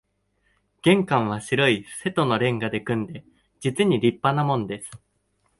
[0.81, 3.23] 玄関は白い瀬戸の煉瓦で組んで、
[3.59, 4.89] 実に立派なもんです